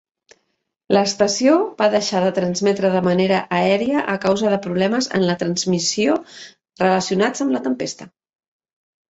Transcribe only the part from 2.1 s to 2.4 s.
de